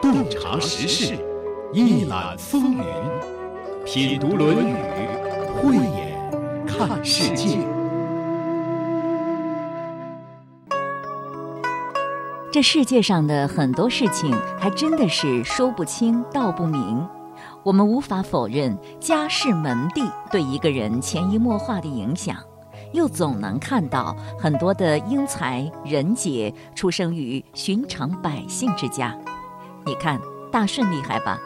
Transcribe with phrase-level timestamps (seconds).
[0.00, 1.18] 洞察时事，
[1.72, 2.84] 一览风云，
[3.84, 4.72] 品读《论语》，
[5.62, 7.58] 慧眼看世界。
[12.52, 17.06] 这世界上的很多事情，还真的是说不清道不明。
[17.62, 22.36] 我们无法否认家世门第对一个人潜移默化的影响，
[22.92, 29.16] 又总能看到很多的英才人杰出生于寻常百姓之家。
[29.86, 30.20] 你看
[30.50, 31.38] 大顺厉害吧？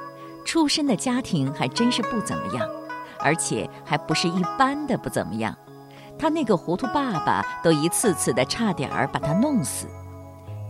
[0.44, 2.68] 出身的家庭还真是不怎么样，
[3.18, 5.56] 而且还不是一般的不怎么样。
[6.18, 9.86] 他那个糊涂爸爸都一次次的差点儿把他弄死。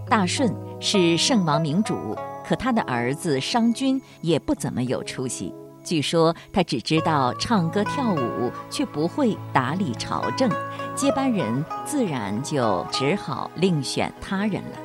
[0.09, 5.55] 大顺是圣王明主，可他的儿子商均也不怎么有出息。
[5.85, 10.51] 据说他只知道唱歌跳舞，却不会打理朝政，
[10.97, 14.79] 接班人自然就只好另选他人了。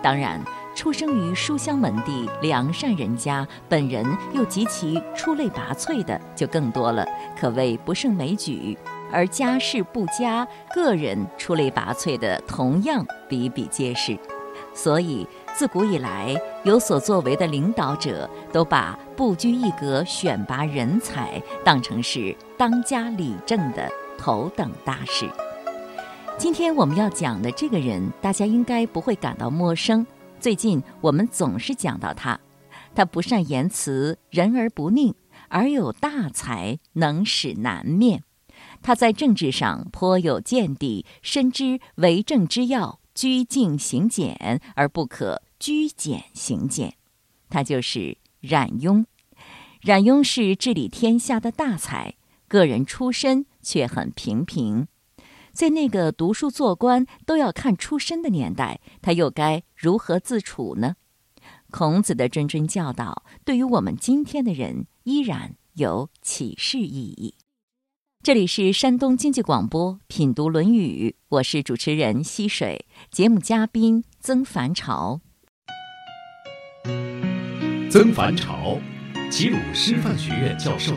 [0.00, 0.40] 当然，
[0.76, 7.04] 出生于书香门第、良善人家，本人又极其出类拔萃的就更多了，
[7.38, 8.78] 可谓不胜枚举。
[9.10, 14.16] 而家世不佳、个人出类拔萃的，同样比比皆是。
[14.74, 15.26] 所以，
[15.58, 25.28] 自古以来有所作为的领导者，都把不拘一格选拔人才当成是当家理政的头等大事。
[26.38, 30.06] 今天我们要讲的这个人，大家应该不会感到陌生。
[30.38, 32.38] 最近我们总是讲到他，
[32.94, 35.12] 他不善言辞，人而不佞，
[35.48, 38.22] 而有大才，能使难面。
[38.80, 43.00] 他在政治上颇有见地，深知为政之要。
[43.14, 46.94] 居静行俭，而不可居简行简。
[47.48, 49.06] 他就是冉雍。
[49.80, 54.88] 冉雍是治理天下的大才，个人出身却很平平。
[55.52, 60.96] 在那个读书做官都要看出身的年代，他又该如何自处呢？
[61.70, 67.34] 孔子的谆谆教导，对于我们今天的人依然有启示意义。
[68.22, 75.20] 这里是山东经济广播《品读论语》，我是主持人溪水，节目嘉宾曾凡朝。
[77.90, 78.78] 曾凡朝，
[79.30, 80.92] 齐鲁师范学院教授，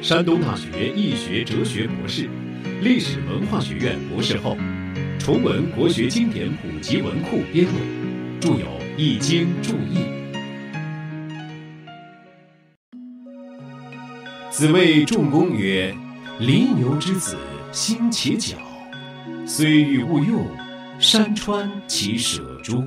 [0.00, 2.30] 山东大学易学哲学博士，
[2.82, 4.56] 历史文化学院博士后，
[5.18, 7.72] 崇文国学经典普及文库编委，
[8.40, 8.56] 著有
[8.96, 9.98] 《易经注译》。
[14.50, 15.94] 子谓仲弓曰。
[16.40, 17.36] 犁牛之子，
[17.72, 18.56] 心且角，
[19.44, 20.46] 虽欲勿用，
[21.00, 22.84] 山川其舍诸？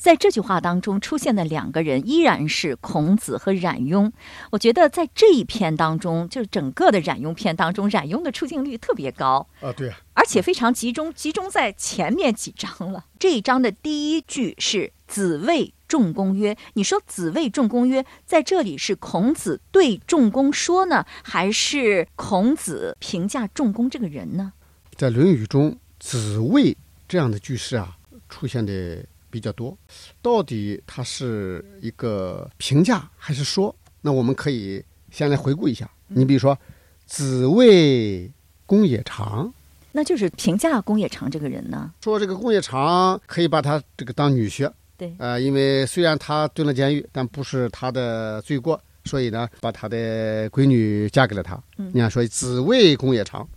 [0.00, 4.10] 在这句话当中出现的两个人依然是孔子和冉雍。
[4.50, 13.04] 我觉得在这一篇当中，就是整个的冉雍篇当中，冉雍的出镜率特别高啊，对，而且非常集中，集中在前面几章了。
[13.18, 15.74] 这一章的第一句是“子谓”。
[15.90, 24.52] 仲公曰：“你说子谓仲公曰，在这里是孔子对仲公说呢，还是孔子评价仲公这个人呢？”
[24.96, 26.76] 在《论语》中，“子谓”
[27.08, 27.96] 这样的句式啊，
[28.28, 29.76] 出现的比较多。
[30.20, 33.74] 到底它是一个评价还是说？
[34.02, 35.90] 那我们可以先来回顾一下。
[36.08, 36.58] 你比如说
[37.06, 38.30] ，“子谓
[38.66, 39.52] 公冶长”，
[39.92, 41.92] 那就是评价公冶长这个人呢。
[42.02, 44.70] 说这个公冶长可以把他这个当女婿。
[44.96, 51.62] 对，呃，因为虽然他蹲了监狱，但不是他的罪过，所以呢，把他的闺女嫁给了他。
[51.78, 53.48] 嗯，你看，所以子谓公冶长。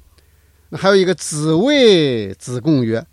[0.70, 3.06] 那还有一个子谓子贡曰，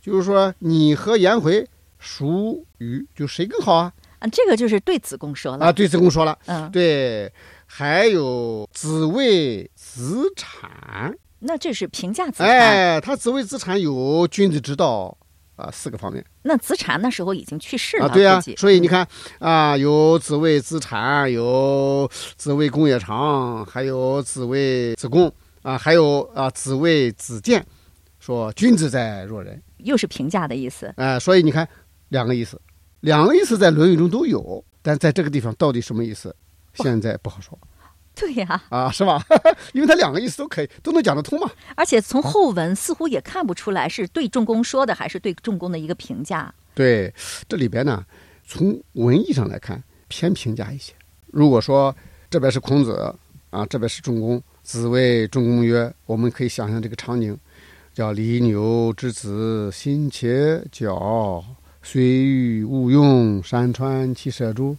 [0.00, 1.68] 就是说你和颜回
[2.02, 3.92] 孰与，就谁更好啊？
[4.18, 6.36] 啊，这个就是对子贡说了啊，对子贡说了。
[6.46, 7.32] 嗯，对，
[7.66, 12.48] 还有子谓子产，那这是评价子产。
[12.48, 15.16] 哎，他子谓子产有君子之道。
[15.54, 16.24] 啊，四个方面。
[16.42, 18.40] 那子产那时候已经去世了啊，对呀。
[18.56, 19.06] 所以你看
[19.38, 27.64] 啊，有子谓子产，有子谓公冶长，还有子谓子贡啊，还有啊子谓子建，
[28.18, 30.92] 说君子在若人，又是评价的意思。
[30.96, 31.68] 哎，所以你看
[32.12, 32.60] 两个意思，
[33.00, 36.34] 两个意思在《论语》中都有，但在这个地方到底什么意思，
[36.74, 37.58] 现在不好说。
[38.14, 39.24] 对呀，啊，是吧？
[39.72, 41.50] 因为它两个意思都可以，都能讲得通嘛。
[41.74, 46.54] 而且从后文似乎也看不出来是对仲弓说的，还是对仲弓的一个评价。
[46.74, 47.12] 对，
[47.48, 48.04] 这里边呢，
[48.46, 50.92] 从文艺上来看偏评价一些。
[51.28, 51.96] 如果说
[52.28, 53.14] 这边是孔子
[53.48, 57.34] 啊，这边是仲弓，子谓仲弓曰：“我们可以想象这个场景，
[57.94, 61.42] 叫犁牛之子，心且矫，
[61.82, 64.76] 虽欲勿用，山川其舍诸？”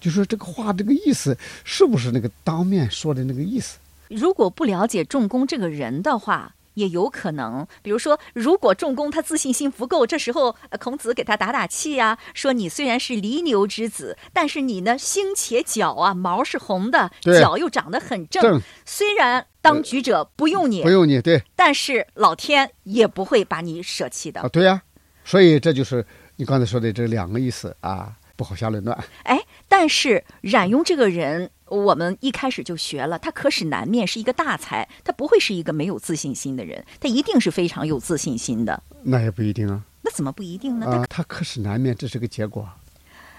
[0.00, 3.78] 就说这个话，这个意思是不是那个当面说的那个意思？
[4.08, 18.40] 如果不了解仲弓这个人的话，也有可能，比如说，如果仲弓他自信心不够，这时候呃孔子给他打打气呀、说你虽然是犁牛之子，但是你呢心且角啊，毛是红的，对角又长得很正。
[18.40, 24.48] 正虽然当局者不用你，不用你对但是老天也不会把你舍弃的啊，。
[24.48, 24.80] 对呀、
[25.24, 26.06] 所以这就是
[26.40, 28.96] 你刚才说的这两个意思啊，不好下论断。
[29.24, 38.80] 哎，但是冉雍这个人，我们一开始就学了，他可使难面，是一个大才，他不会是一个没有自信心的人，他一定是非常有自信心的。
[39.02, 41.04] 那也不一定啊，那怎么不一定呢？
[41.10, 42.68] 他可使难面，这是个结果。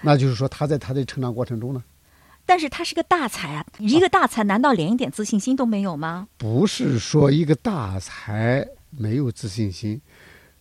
[0.02, 1.82] 那就是说，他在他的成长过程中呢，
[2.44, 6.28] 但是他是个大才啊，一个大才难道连一点自信心都没有吗？
[6.36, 9.98] 不是说一个大才没有自信心，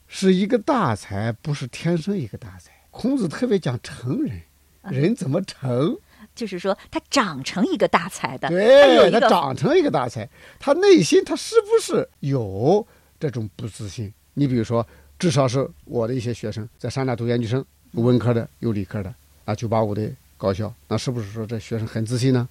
[0.09, 2.71] 是一个大才不是天生一个大才。
[2.91, 4.41] 孔子特别讲成人，
[4.81, 5.97] 人怎么成？
[6.35, 10.27] 就是说他长成一个大才的，对，他长成一个大才，
[10.57, 12.85] 他内心他是不是有
[13.19, 14.11] 这种不自信？
[14.33, 14.85] 你比如说，
[15.17, 19.13] 至少是我的一些学生在山大读研究生，有文科的，有理科的，
[19.45, 22.47] 啊，九八五的高校，那是不是说这学生很自信呢？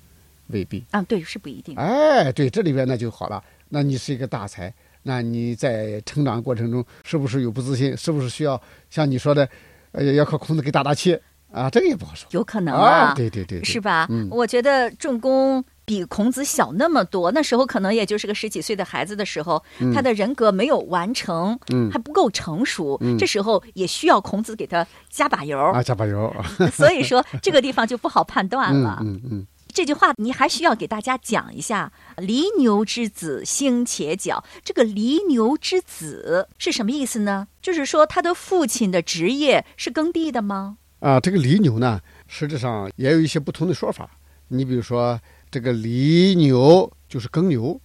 [0.49, 0.85] 未必。
[0.91, 1.75] 啊，对，是不一定。
[1.77, 3.43] 哎，对，这里边那就好了。
[3.71, 4.73] 那你是一个大才，
[5.03, 7.97] 那你在成长过程中是不是有不自信？
[7.97, 8.61] 是不是需要
[8.91, 9.49] 像你说的，
[9.93, 11.19] 呃，要靠孔子给打打气
[11.53, 11.71] 啊？
[11.71, 12.29] 这个也不好说。
[12.33, 14.07] 有可能啊，对对对，对是吧？
[14.11, 19.63] 嗯我觉得仲弓比孔子小那么多，那时候可能也就是个十几岁的孩子的时候，
[19.95, 25.59] 他的人格没有完成，嗯还不够成熟，嗯这时候也需要孔子给他加把油。
[25.59, 26.31] 啊，加把油。
[26.71, 28.99] 所以说这个地方就不好判断嗯了。
[29.01, 34.43] 嗯嗯，这句话你还需要给大家讲一下“犁牛之子，星且角”。
[34.65, 37.47] 这个“犁牛之子”是什么意思呢？
[37.63, 40.79] 就是说他的父亲的职业是耕地的吗？
[41.01, 44.11] 啊，这个犁牛呢，实质上也有一些不同的说法。
[44.49, 45.21] 你比如说，
[45.51, 47.81] 这个犁牛就是耕牛，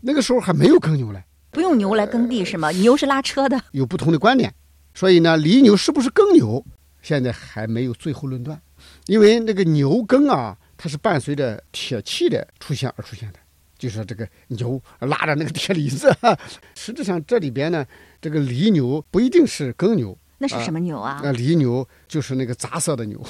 [0.00, 2.70] 那个时候还没有耕牛嘞，不用牛来耕地是吗？
[2.70, 3.60] 牛是拉车的。
[3.72, 4.52] 有不同的观点。
[4.94, 6.64] 所以呢，犁牛是不是耕牛，
[7.02, 8.60] 现在还没有最后论断，
[9.06, 13.38] 因为那个牛耕啊，它是伴随着铁器的出现而出现的。
[13.76, 16.12] 就是这个牛拉着那个铁犁子，
[16.74, 17.86] 实质上这里边呢，
[18.20, 21.20] 这个犁牛不一定是耕牛，那是什么牛啊？
[21.22, 23.24] 那犁牛就是那个杂色的牛。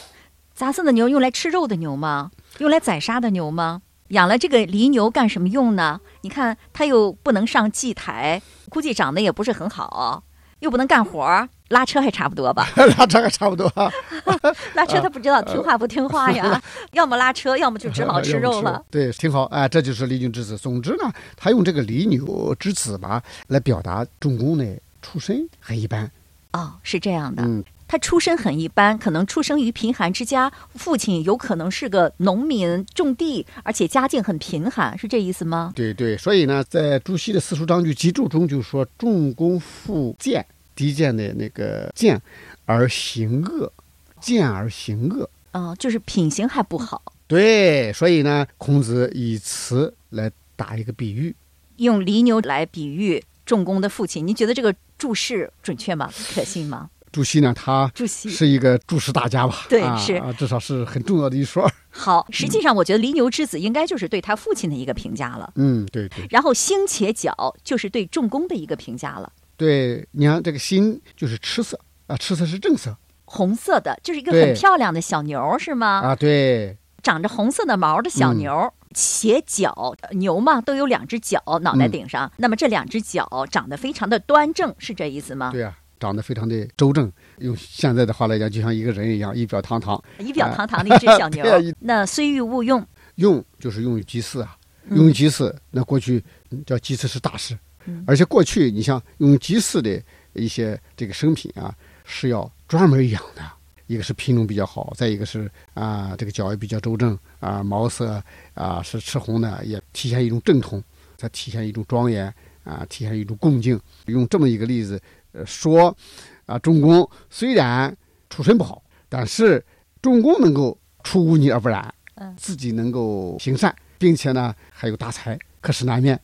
[0.54, 2.30] 杂色的牛用来吃肉的牛吗？
[2.60, 3.82] 用来宰杀的牛吗？
[4.08, 6.00] 养了这个犁牛干什么用呢？
[6.22, 8.40] 你看它又不能上祭台，
[8.70, 10.24] 估计长得也不是很好，
[10.60, 12.68] 又不能干活儿，拉车还差不多吧？
[12.98, 13.90] 拉车还差不多啊。
[14.74, 16.60] 拉车他不知道听话不听话呀，
[16.92, 18.82] 要么拉车，要么就只好吃肉了。
[18.90, 19.44] 对，挺好。
[19.44, 20.56] 哎，这就是离牛之子。
[20.56, 24.64] 总之呢，他用这个离牛之子吧，来表达仲弓的
[25.02, 26.10] 出身很一般。
[26.52, 27.42] 哦，是这样的。
[27.42, 35.72] 嗯，他出身很一般，可能出生于贫寒之家，父亲有可能是个农民，种地，而且家境很贫寒，是这意思吗？
[35.76, 36.16] 对对。
[36.16, 40.44] 所以呢，在朱熹的《四书章句集注》中就说：“仲弓负贱，
[40.78, 42.22] 低贱的那个贱，
[42.64, 43.72] 而行恶，
[44.20, 45.28] 贱而行恶。
[45.50, 51.34] 嗯、就是品行还不好。”对，所以呢，孔子以此来打一个比喻。
[51.78, 56.08] 用犁牛来比喻仲弓的父亲，您觉得这个注释准确吗？
[56.32, 56.90] 可信吗？
[57.10, 59.54] 朱熹呢，他朱熹是一个注释大家吧？
[59.54, 61.68] 啊对是啊，至少是很重要的一说。
[61.90, 66.24] 好，实际上我觉得犁牛之子应该就是对他父亲的一个评价了，嗯，对对。
[66.30, 69.32] 然后星且角就是对仲弓的一个评价了。
[69.58, 72.96] 对，你看这个心就是赤色啊，赤色是正色
[73.26, 76.00] 红色的，就是一个很漂亮的小牛，是吗？
[76.02, 82.32] 啊，对，长着红色的毛的小嗯牛，且角牛嘛都有两只角，脑袋顶嗯上。
[82.38, 85.50] 那么这两只角长得非常的端正，是这意思吗？
[85.52, 90.02] 对啊，长得非常的周正，用现在的话来讲，就像一个人一样，仪表堂堂。
[90.18, 91.44] 仪表堂堂的一只小牛。
[91.80, 92.86] 那虽欲勿用，
[93.16, 94.56] 用就是用于祭祀啊，
[94.88, 97.58] 嗯用于祭祀，那过去嗯叫祭祀是大事，
[97.88, 100.00] 嗯而且过去你像用祭祀的
[100.34, 103.42] 一些这个生品啊，是要专门养的。
[103.86, 110.84] 一个是品种比较好，再一个是啊，这个脚也比较周正啊，毛色啊是赤红的，也体现一种正统，
[111.16, 112.26] 它体现一种庄严
[112.64, 113.80] 啊，体现一种恭敬。
[114.04, 115.00] 用这么一个例子，
[115.32, 115.96] 呃，说
[116.44, 117.96] 啊，仲弓虽然
[118.28, 119.64] 出身不好，但是
[120.02, 126.20] 仲弓能够出污泥而不染，嗯自己能够行善，并且呢还有大财，可是难免。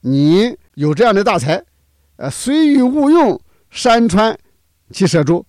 [0.00, 1.64] 你有这样的大才，
[2.16, 3.40] 呃，虽欲勿用，
[3.70, 4.38] 山川
[4.90, 5.44] 其舍诸，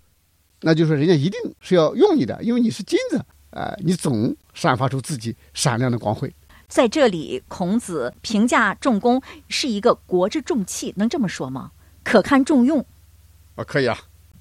[0.62, 6.34] 那就是说人家一定是要用你的，因为你是金子，呃，你总散发出自己闪亮的光辉。
[6.68, 11.72] 在这里，孔子评价仲弓是一个国之重器，能这么说吗？
[12.04, 12.84] 可堪重用。
[13.56, 13.98] 啊，可以啊，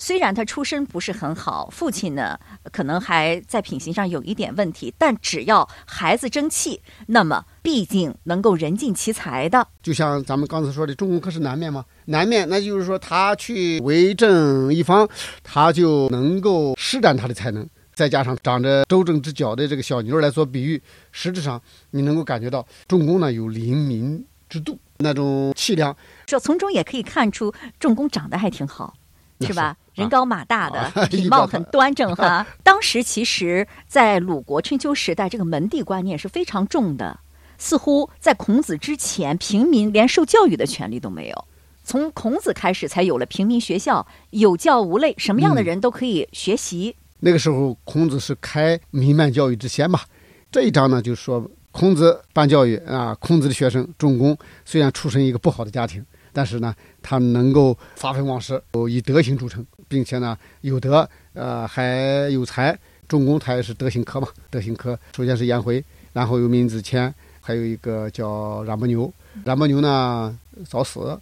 [0.06, 2.38] 虽然他出身不是很好，父亲呢
[2.70, 9.66] 可能还在品行上有一点问题，但只要孩子争气，那么必定能够人尽其才的。
[9.82, 11.86] 就像咱们刚才说的，中宫可是南面吗？
[12.04, 15.08] 南面，那就是说他去为政一方，
[15.42, 17.66] 他就能够施展他的才能。
[17.94, 20.82] 再加上长着周正之角的这个小牛来做比喻，
[21.12, 21.58] 实质上
[21.92, 25.96] 你能够感觉到仲弓呢有临民之度那种气量。
[26.26, 28.92] 说从中也可以看出仲弓长得还挺好，
[29.40, 29.74] 是吧？
[29.94, 32.46] 人高马大的，礼貌 很端正 哈。
[32.62, 37.20] 当时其实，在鲁国春秋时代，这个门第观念是非常重的，
[37.58, 41.44] 似乎在孔子之前，平民连受教育的权利都没有。
[41.84, 46.96] 从孔子开始，才有了平民学校，有教无类，什么样的人都可以学习。
[47.20, 50.04] 那个时候，孔子是开民办教育之先吧？
[50.50, 62.76] 这一章呢，就说孔子办教育啊，孔子的学生仲弓虽然出身一个不好的家庭，但是呢，他能够发愤忘世，以德行著称，并且呢，有德，呃，还有才。
[63.06, 69.12] 仲弓他也是德行科嘛，德行科首先是颜回，然后有闵子骞，还有一个叫冉伯牛。
[69.44, 70.36] 冉伯牛呢
[70.68, 71.16] 早死，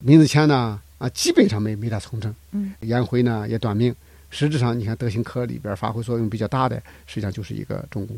[0.00, 2.34] 闵子骞呢啊，基本上没没他从政。
[2.80, 3.94] 颜回呢也短命。
[4.30, 8.14] 实质上，你看德行科里边发挥作用比较大的，实际上就是一个仲弓。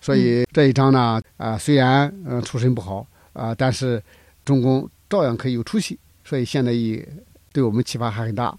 [0.00, 4.02] 所以这一章呢，啊，虽然嗯出身不好啊，但是
[4.44, 5.96] 仲弓照样可以有出息。
[6.24, 7.06] 所以现在也
[7.52, 8.56] 对我们启发还很大。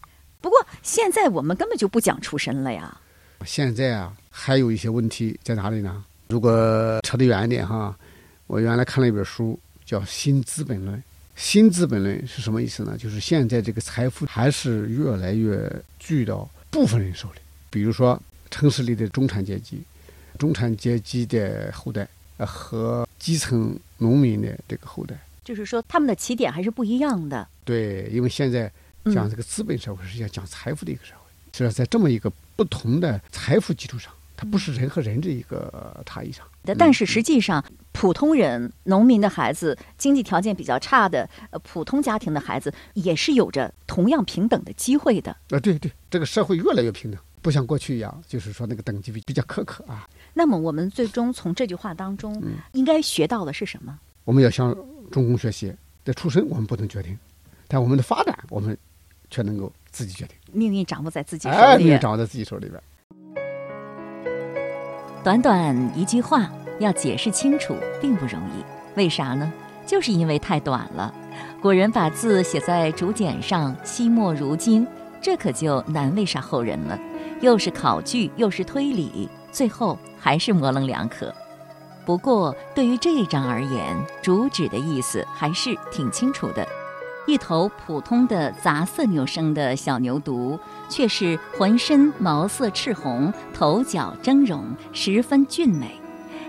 [0.85, 2.95] 现在我们根本就不讲出身了呀。
[3.43, 6.05] 现在啊，还有一些问题在哪里呢？
[6.27, 7.97] 如果扯得远一点哈，
[8.45, 10.95] 我原来看了一本书叫《新资本论》。
[11.35, 12.95] 《新资本论》是什么意思呢？
[12.99, 16.47] 就是现在这个财富还是越来越聚到。
[16.69, 17.39] 部分人手里，
[17.71, 19.81] 比如说城市里的中产阶级、
[20.37, 27.47] 中产阶级的后代，呃，和基层农民的这个后代，就是说他们的起点还是不一样的。
[27.63, 28.71] 对，因为现在
[29.13, 36.45] 讲这个资本社会是要讲财富的一个社会，是在这么一个不同的财富基础上，它不是人和人的一个差异上。
[36.77, 45.31] 但是实际上，普通人、农民的孩子，经济条件比较差的呃普通家庭的孩子，也是有着同样平等的机会的。
[45.49, 50.09] 啊，对对，这个社会越来越平等，不像过去一样，就是说那个等级比比较苛刻啊。
[50.33, 53.99] 那么我们最终从这句话当中，应该学到的是什么？
[54.23, 54.75] 我们要向
[55.11, 55.73] 中公学习。
[56.03, 57.17] 的出身我们不能决定，
[57.67, 58.77] 但我们的发展我们
[59.29, 60.35] 却能够自己决定。
[60.51, 62.81] 命运掌握在自己手里，命运掌握在自己手里边。
[65.23, 68.63] 短短一句话要解释清楚并不容易，
[68.95, 69.51] 为啥呢？
[69.85, 71.13] 就是因为太短了。
[71.61, 74.87] 古人把字写在竹简上，惜墨如金，
[75.21, 76.99] 这可就难为啥后人了。
[77.41, 81.33] 又是考据，又是推理，最后还是模棱两可。
[82.05, 86.67] 不过对于这一章而言，主旨的意思还是挺清楚的。
[87.27, 94.61] 一头普通的杂色牛生的小牛犊，却是浑身毛色赤红，头角峥嵘，
[94.93, 95.99] 十分俊美。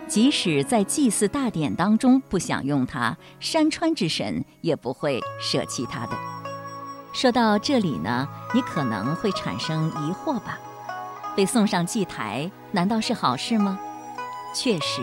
[0.07, 6.13] 即使在祭祀大典当中不享用它，山川之神也不会舍弃它的。
[7.13, 10.59] 说到这里呢，你可能会产生疑惑吧？
[11.35, 13.79] 被送上祭台，难道是好事吗？
[14.55, 15.03] 确实，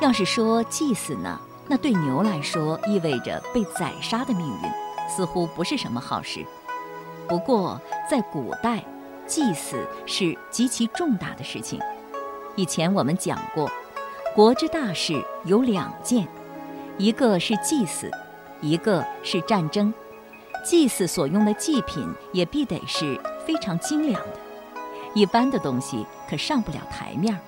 [0.00, 1.38] 要是说祭祀呢？
[1.68, 4.70] 那对牛来说意味着被宰杀的命运，
[5.08, 6.44] 似乎不是什么好事。
[7.28, 7.78] 不过
[8.10, 8.82] 在古代，
[9.26, 11.78] 祭祀是极其重大的事情。
[12.56, 13.70] 以前我们讲过，
[14.34, 16.26] 国之大事有两件，
[16.96, 18.10] 一个是祭祀，
[18.62, 19.92] 一个是战争。
[20.64, 24.36] 祭祀所用的祭品也必得是非常精良的，
[25.14, 27.40] 一般的东西可上不了台面儿。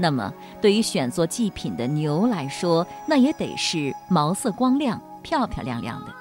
[0.00, 6.14] 那么，对于选做祭品的牛来说，那也得是毛色光亮、漂漂亮亮的。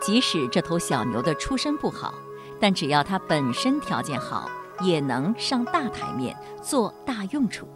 [0.00, 2.14] 即使这头小牛的出身不好，
[2.60, 4.48] 但只要它本身条件好，
[4.80, 7.66] 也能上大台面做大用处。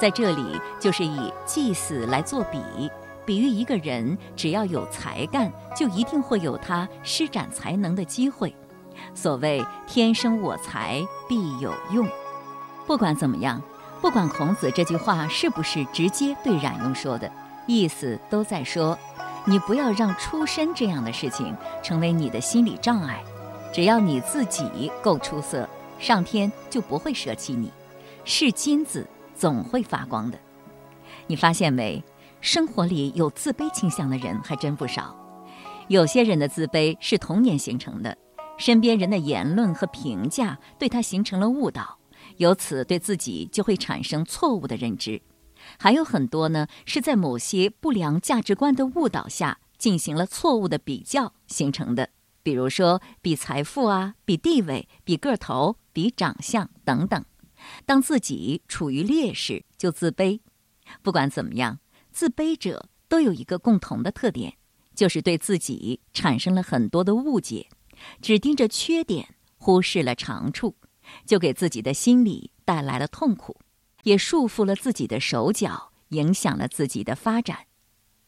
[0.00, 2.90] 在这里，就是以祭祀来做比，
[3.24, 8.52] 比喻一个人只要有才干，就一定会有他施展才能的机会。
[9.14, 12.08] 所谓“天生我材必有用”，
[12.86, 13.62] 不管怎么样。
[14.02, 17.30] 不管孔子这句话是不是直接对冉雍说的，
[17.68, 18.98] 意思都在说：
[19.46, 23.22] 你不要让出身这样的事情成为你的心理障碍。
[23.72, 25.68] 只要你自己够出色，
[26.00, 27.72] 上天就不会舍弃你。
[28.24, 29.06] 是金子
[29.36, 30.38] 总会发光的。
[31.28, 32.02] 你发现没？
[32.40, 35.16] 生活里有自卑倾向的人还真不少。
[35.86, 38.18] 有些人的自卑是童年形成的，
[38.58, 41.98] 身边人的言论和评价对他形成了误导。
[42.42, 45.22] 由此对自己就会产生错误的认知，
[45.78, 52.10] 还有很多呢是在某些不良价值观的误导下进行了错误的比较形成的。
[52.42, 57.24] 比如说比财富啊，比地位，比个头，比长相等等。
[57.86, 60.40] 当自己处于劣势，就自卑。
[61.00, 61.78] 不管怎么样，
[62.10, 64.54] 自卑者都有一个共同的特点，
[64.96, 67.68] 就是对自己产生了很多的误解，
[68.20, 70.74] 只盯着缺点，忽视了长处，
[71.26, 73.56] 就给自己的心理带来了痛苦，
[74.04, 77.66] 也束缚了自己的手脚，影响了自己的发展。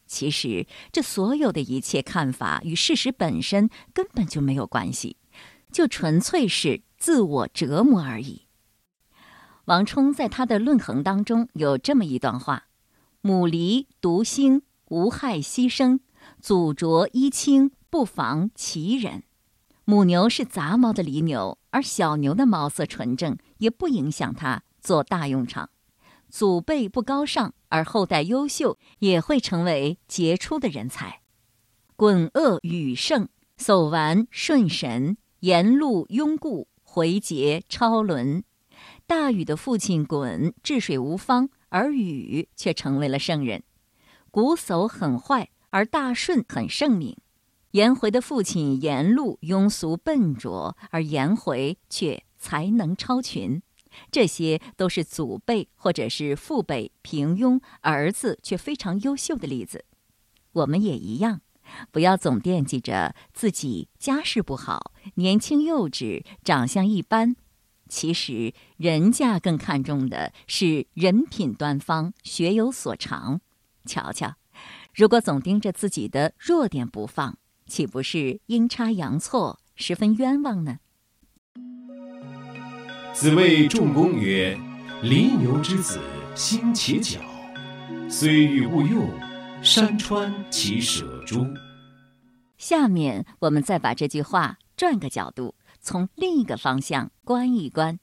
[0.07, 5.17] 其实，这所有的一切看法与事实本身根本就没有关系，
[5.73, 8.43] 就纯粹是自我折磨而已。
[9.65, 12.67] 王充在他的《论衡》当中有这么一段话
[13.23, 16.01] ：“母离独兴，无害牺牲；
[16.39, 19.23] 祖浊衣清，不妨其人。”
[19.87, 25.71] 母牛是杂毛的犁牛，而小牛的毛色纯正，也不影响它做大用场。
[26.29, 31.23] 祖辈不高尚，而后代优秀，也会成为杰出的人才。
[31.97, 33.29] 滚恶雨盛，
[33.59, 38.45] 叟完顺神，沿路拥固，回节超伦。
[39.09, 43.63] 大禹的父亲鲧治水无方，而禹却成为了圣人；
[44.31, 47.17] 瞽叟很坏，而大舜很圣明；
[47.75, 53.61] 颜回的父亲颜路庸俗笨拙，而颜回却才能超群。
[54.13, 59.85] 这些都是祖辈或者是父辈平庸，儿子却非常优秀的例子。
[60.53, 61.41] 我们也一样，
[61.91, 67.35] 不要总惦记着自己家世不好、年轻幼稚、长相一般。
[67.89, 73.41] 其实，人家更看重的是人品端方、学有所长。
[73.85, 74.37] 瞧瞧，
[74.95, 80.79] 如果总盯着自己的弱点不放，岂不是阴差阳错，十分冤枉呢？
[83.13, 84.59] 子谓仲弓曰
[85.03, 86.01] ：“犁牛之子，
[86.35, 87.21] 心且佼，
[88.09, 89.09] 虽欲勿用，
[89.63, 91.47] 山川其舍诸？”
[92.59, 95.55] 下面我们再把这句话转个角度。
[95.87, 97.99] 从另一个方向观一观。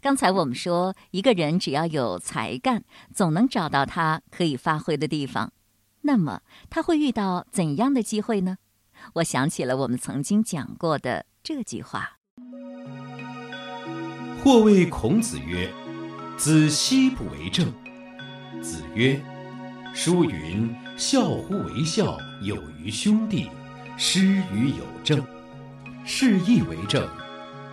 [0.00, 5.52] 刚才我们说，一个人只要有才干，总能找到他可以发挥的地方。
[6.00, 8.56] 那么他会遇到怎样的机会呢？
[9.12, 12.18] 我想起了我们曾经讲过的这句话
[14.42, 15.72] ：“或谓孔子曰
[16.36, 17.72] ：‘子奚不为政？’
[18.60, 19.22] 子曰
[19.94, 23.50] ：‘书云：孝乎为孝，有于兄弟，
[23.96, 25.24] 师于有政。’”
[26.06, 27.08] 是亦为政，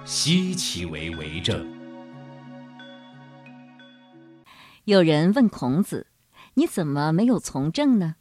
[0.05, 1.67] 奚其为为政？
[4.85, 6.07] 有人问孔子
[6.55, 8.15] ：“你怎么没有从政呢？”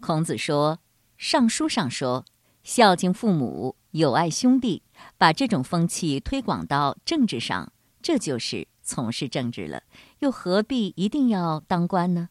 [0.00, 0.78] 孔子说
[1.18, 2.24] ：“尚书上说，
[2.62, 4.82] 孝敬父母，友爱兄弟，
[5.18, 9.82] 把这种风气推广到政治上，这就是从事政治了。
[10.20, 12.28] 又何必一定要当官呢？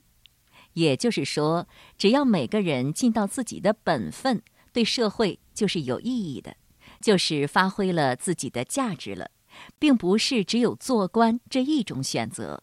[0.74, 1.68] 也就是说，
[1.98, 4.42] 只要每个人尽到自己的本分，
[4.72, 6.56] 对社会就是有意义的。”
[7.02, 9.32] 就是发挥了自己的价值了，
[9.80, 12.62] 并不是只有做官这一种选择。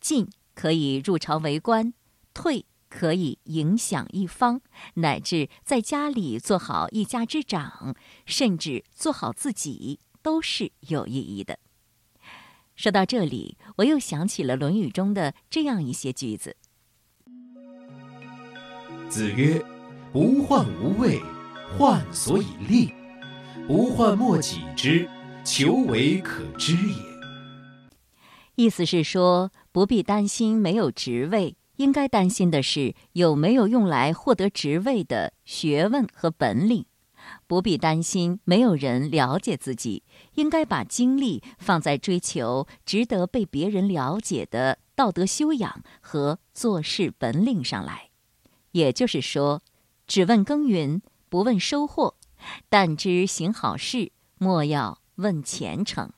[0.00, 1.92] 进可以入朝为官，
[2.32, 2.64] 退
[2.96, 4.62] 可以影响一方，
[4.94, 11.58] 乃至在家里做好一家之长，甚至做好自己，都是有意义的。
[12.74, 16.56] 说到这里，我又想起了《论语》中的这样一些句子
[19.10, 19.62] ：“子曰：
[20.10, 21.20] 不患无位，
[21.76, 22.94] 患所以立。”
[23.68, 25.06] 不患莫己之，
[25.44, 26.94] 求为可知也。
[28.54, 36.84] 意思是说，不必担心没有职位，应该担心的是有没有用来获得职位的学问和本领；
[37.46, 40.02] 不必担心没有人了解自己，
[40.34, 48.10] 应该把精力放在追求值得被别人了解的道德修养和做事本领上来。
[48.72, 49.62] 也就是说，
[50.06, 52.14] 只问耕耘，不问收获。
[52.68, 56.12] 但知行好事，莫要问前程。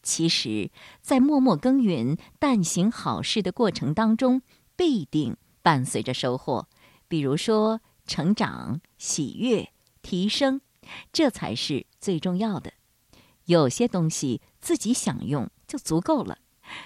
[0.00, 0.70] 其实，
[1.02, 4.40] 在默默耕耘、但行好事的过程当中，
[4.78, 6.68] 必定伴随着收获，
[7.08, 10.60] 比如说成长、喜悦、提升，
[11.12, 12.72] 这才是最重要的。
[13.46, 16.38] 有些东西自己享用就足够了，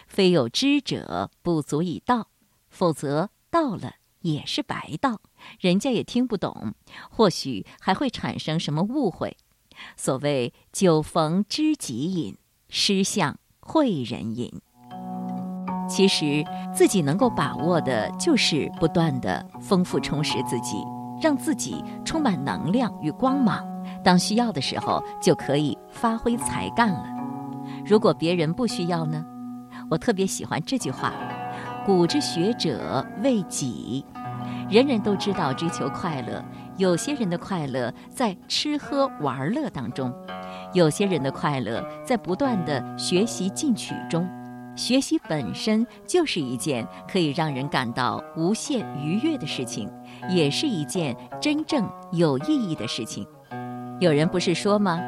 [0.06, 2.30] 非有知者不足以道，
[2.70, 3.96] 否则道了。
[4.22, 5.20] 也是白道，
[5.58, 6.74] 人家也听不懂，
[7.10, 9.36] 或许还会产生什么误会。
[9.96, 14.62] 所谓“酒逢知己饮，诗向会人吟”，
[15.92, 20.82] 其实自己能够把握的，就是不断的丰富充实自己，
[21.20, 23.62] 让自己充满能量与光芒。
[24.02, 27.04] 当需要的时候，就可以发挥才干了。
[27.84, 29.22] 如果别人不需要呢？
[29.90, 31.12] 我特别喜欢这句话。
[31.84, 34.02] 古之学者为己，
[34.70, 36.42] 人人都知道追求快乐，
[36.78, 40.10] 有些人的快乐在吃喝玩乐当中，
[40.72, 44.26] 有些人的快乐在不断的学习进取中。
[44.74, 49.90] 学习本身就是一件可以让人感到无限愉悦的事情，
[50.30, 53.26] 也是一件真正有意义的事情。
[54.00, 55.00] 有人不是说吗？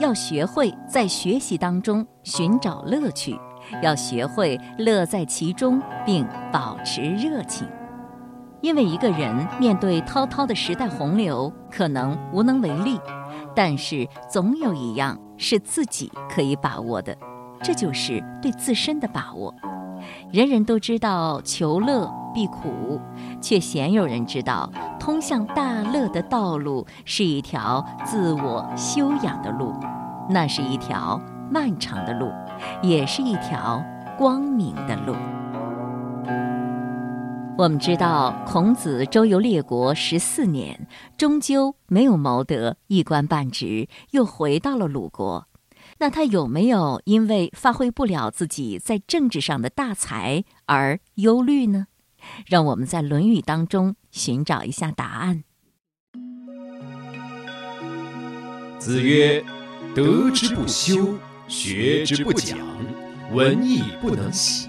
[0.00, 3.38] 要学会在学习当中寻找乐趣，
[3.82, 7.66] 要学会乐在其中，并保持热情。
[8.60, 12.98] 因为一个人面对滔滔的时代洪流，可能无能为力，
[13.54, 17.16] 但是总有一样是自己可以把握的。
[17.62, 19.54] 这就是对自身的把握。
[20.32, 23.00] 人人都知道求乐必苦，
[23.40, 29.72] 却鲜有人知道通向大乐的道路是一条自我修养的路。
[30.28, 31.20] 那是一条
[31.50, 32.30] 漫长的路，
[32.82, 33.82] 也是一条
[34.18, 35.14] 光明的路。
[37.58, 45.46] 我们知道，孔子周游列国十四年，终究没有谋得一官半职，又回到了鲁国。
[46.02, 51.86] 那他有没有因为发挥不了自己在政治上的大才而忧虑呢？
[52.44, 55.44] 让我们在《论语》当中寻找一下答案。
[58.80, 59.44] 子曰
[59.94, 62.58] ：“德之不修，学之不讲，
[63.30, 64.68] 文艺不能喜，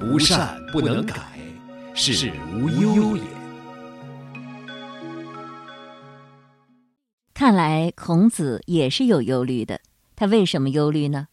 [0.00, 1.16] 不善不能改，
[1.94, 3.22] 是无忧也。”
[7.34, 9.82] 看来孔子也是有忧虑的。
[10.16, 11.28] 他为什么忧虑呢？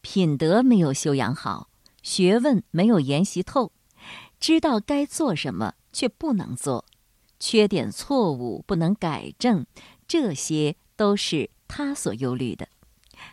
[0.00, 1.68] 品德没有修养好，
[2.02, 3.72] 学问没有研习透，
[4.38, 6.86] 知道该做什么却不能做，
[7.38, 9.66] 缺点错误不能改正，
[10.08, 12.68] 这些都是他所忧虑的。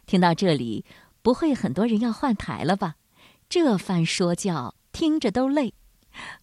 [0.06, 0.84] 听到这里，
[1.22, 2.96] 不会很多人要换台了吧？
[3.48, 5.74] 这番说教听着都累。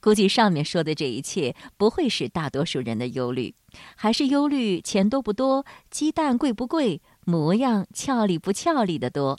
[0.01, 3.55] 估计上面说的这一切不会是大多数人的忧虑，
[3.97, 7.03] 还是忧虑钱多不多，鸡蛋贵不贵。
[7.27, 9.39] 模样俏丽不俏丽的多，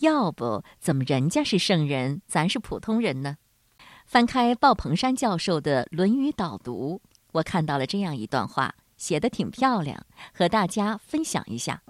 [0.00, 3.36] 要不怎么人家是圣人，咱是普通人呢？
[4.04, 7.00] 翻开鲍鹏山教授的《论语导读》，
[7.32, 11.82] 我看到了这样一段话，写的挺漂亮，和大家分享一下。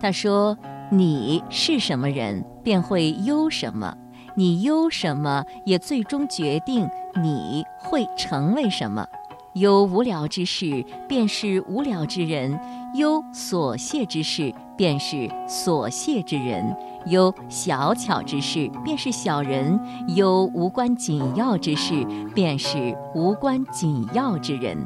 [0.00, 0.56] 他说
[0.92, 3.92] ：“你是什么人，便会忧什么；
[4.36, 6.88] 你忧什么，也最终决定
[7.20, 9.04] 你会成为什么。”
[9.54, 12.52] 忧无聊之事，便是无聊之人；
[12.94, 16.62] 忧琐屑之事，便是琐屑之人；
[17.06, 19.78] 忧小巧之事，便是小人；
[20.14, 24.76] 忧无关紧要之事，便是无关紧要之人。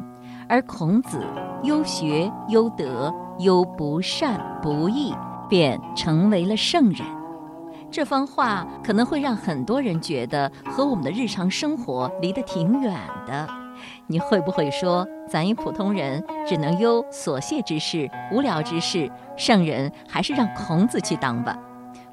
[0.49, 1.19] 而孔子
[1.65, 5.13] 忧学、忧德、忧不善不义，
[5.49, 7.07] 便成为了圣人。
[7.91, 12.95] 这番话可能会让很多人觉得和我们的日常生活离得挺远
[13.27, 13.62] 的。
[14.07, 21.57] 你会不会说，咱一普通人只能忧琐屑之事、无聊之事，圣人还是让孔子去当吧？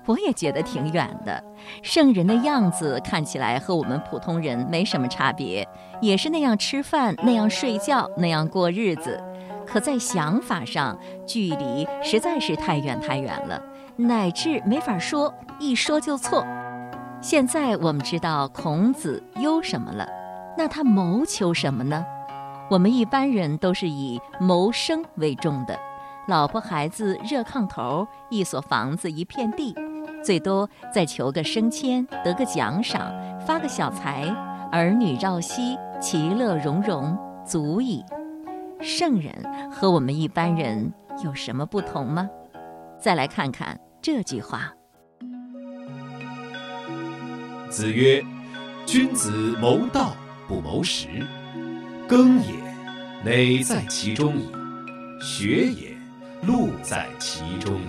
[0.05, 1.43] 我也觉得挺远的。
[1.83, 5.67] 圣人的样子看起来和我们普通人没什么差别，
[6.01, 9.21] 也是那样吃饭、那样睡觉、那样过日子，
[9.67, 13.61] 可在想法上距离实在是太远太远了，
[13.97, 16.43] 乃至没法说，一说就错。
[17.21, 20.07] 现在我们知道孔子忧什么了。
[20.59, 22.05] 那他谋求什么呢？
[22.69, 25.79] 我们一般人都是以谋生为重的，
[26.27, 29.73] 老婆孩子热炕头，一所房子一片地，
[30.21, 34.25] 最多再求个升迁，得个奖赏，发个小财，
[34.69, 38.03] 儿女绕膝，其乐融融，足矣。
[38.81, 39.33] 圣人
[39.71, 40.93] 和我们一般人
[41.23, 42.29] 有什么不同吗？
[42.99, 44.73] 再来看看这句话。
[47.69, 48.21] 子曰
[48.85, 50.11] ：“君子谋道。”
[50.49, 51.07] 不谋食，
[52.07, 52.55] 耕也，
[53.23, 54.49] 馁在其中矣；
[55.21, 55.95] 学也，
[56.41, 57.85] 禄在其中矣。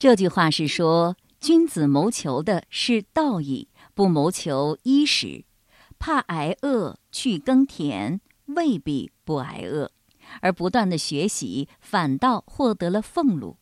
[0.00, 5.44] 这句话是说，君子谋求的是道义，不谋求衣食，
[6.00, 9.90] 怕挨饿去耕田，未必不挨饿；
[10.40, 13.58] 而不断的学习，反倒获得了俸禄。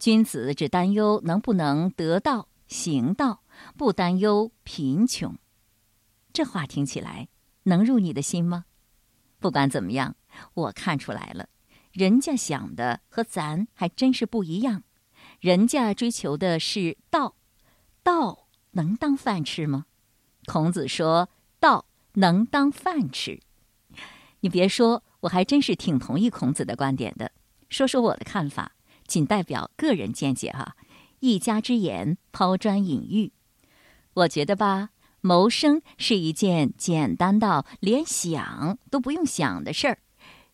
[0.00, 3.42] 君子只担忧能不能得到行道。
[3.74, 5.38] 不担忧贫穷，
[6.30, 7.28] 这话听起来
[7.62, 8.66] 能入你的心吗？
[9.38, 10.14] 不管怎么样，
[10.52, 11.48] 我看出来了，
[11.90, 14.82] 人家想的和咱还真是不一样。
[15.40, 17.36] 人家追求的是道，
[18.02, 19.86] 道能当饭吃吗？
[20.44, 23.40] 孔子说道能当饭吃。
[24.40, 27.32] 你别说，我还真是挺同意孔子的观点的。
[27.70, 28.72] 说说我的看法，
[29.06, 30.76] 仅代表个人见解哈。
[31.26, 33.32] 一家之言，抛砖引玉。
[34.14, 39.98] 我觉得吧，谋生是一件简单到连想都不用想的事儿。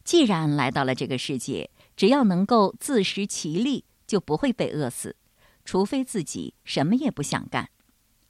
[0.03, 5.15] 既然来到了这个世界，只要能够自食其力，就不会被饿死，
[5.65, 7.69] 除非自己什么也不想干。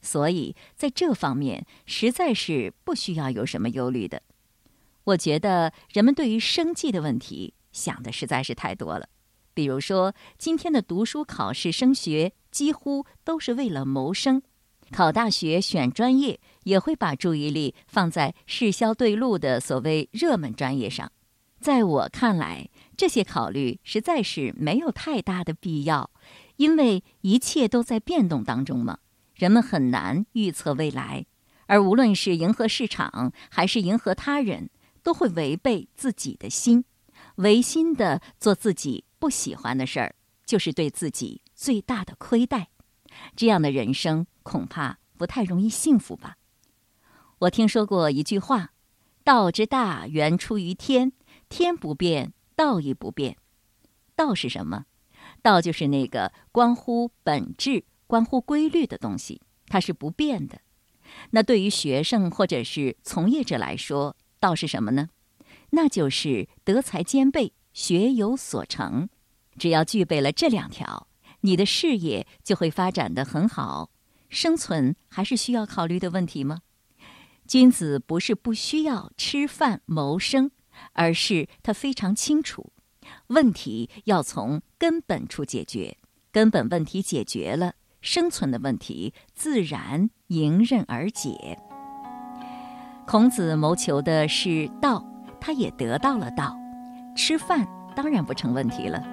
[0.02, 4.20] 所以在这方面，实在是不需要有什么忧虑的。
[5.04, 9.08] 我觉得人们对于生计的问题想的实在是太多了。
[9.54, 14.42] 比如说，今天的读书、考试、升学，几乎都是为了谋生。
[14.90, 21.10] 考大学、选专业，也会把注意力放在市销对路的所谓热门专业上。
[21.60, 26.10] 在我看来，这些考虑实在是没有太大的必要，
[26.56, 28.98] 因为一切都在变动当中嘛，
[29.34, 31.24] 人们很难预测未来。
[31.66, 34.68] 而无论是迎合市场，还是迎合他人，
[35.02, 36.84] 都会违背自己的心，
[37.36, 39.04] 违心的做自己。
[39.22, 42.70] 不喜欢的事儿，就是对自己最大的亏待。
[43.36, 46.38] 这样的人生恐怕不太容易幸福吧。
[47.38, 48.72] 我听说过一句话
[49.22, 51.12] ：“道之大，源出于天，
[51.48, 53.36] 天不变，道亦不变。”
[54.16, 54.86] 道是什么？
[55.40, 60.60] 道就是那个关乎本质、关乎规律的东西，它是不变的。
[61.30, 65.10] 那对于学生或者是从业者来说，道是什么呢？
[65.70, 67.52] 那就是德才兼备。
[67.74, 69.08] 学有所成，
[69.58, 71.06] 只要具备了这两条，
[71.42, 73.90] 你的事业就会发展的很好。
[74.28, 76.60] 生存还是需要考虑的问题吗？
[77.46, 80.50] 君子不是不需要吃饭谋生，
[80.94, 82.72] 而是他非常清楚，
[83.26, 85.98] 问题要从根本处解决。
[86.30, 91.58] 根本问题解决了，生存的问题自然迎刃而解。
[93.06, 95.04] 孔子谋求的是道，
[95.38, 96.56] 他也得到了道。
[97.14, 99.04] 吃饭当然不成问题了，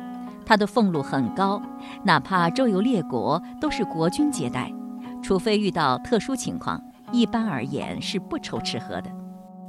[0.50, 1.62] 他的俸禄很高，
[2.02, 4.74] 哪怕周游列国都是国君接待，
[5.22, 6.82] 除非遇到特殊情况，
[7.12, 9.12] 一般而言是不愁吃喝的。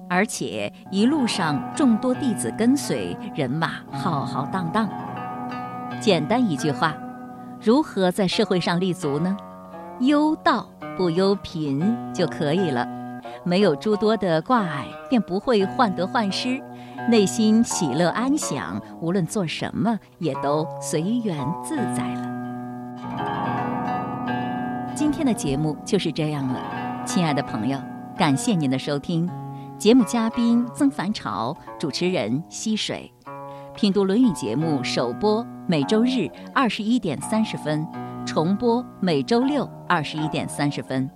[0.08, 4.88] 而且一路上众多弟子跟随，人马浩浩荡荡。
[6.00, 6.96] 简单一句话，
[7.60, 9.36] 如何在社会上立足呢？
[10.00, 10.66] 忧道
[10.96, 12.88] 不忧贫就可以了，
[13.44, 16.60] 没有诸多的挂碍，便不会患得患失。
[17.08, 22.28] 内心喜乐安详，无论做什么也都随缘自在了。
[24.94, 26.60] 今天的节目就是这样了，
[27.06, 27.78] 亲爱的朋友，
[28.16, 29.28] 感谢您的收听。
[29.78, 33.10] 节目嘉宾曾凡朝，主持人溪水。
[33.74, 37.86] 品读《论语》节目首播每周日二十一点三十分，
[38.26, 41.10] 重播每周六二十一点三十分。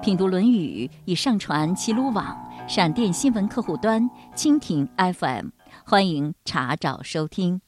[0.00, 2.36] 品读《论语》已上传齐鲁网。
[2.68, 5.48] 闪电新闻客户端、蜻蜓 FM，
[5.84, 7.60] 欢迎查找收听。